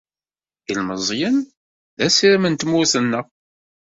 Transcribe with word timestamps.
Ilmeẓyen 0.71 1.37
d 1.97 1.99
assirem 2.05 2.45
n 2.47 2.55
tmurt-nneɣ. 2.55 3.25